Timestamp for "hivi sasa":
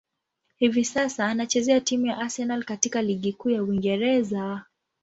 0.55-1.25